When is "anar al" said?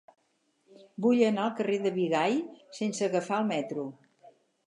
1.25-1.51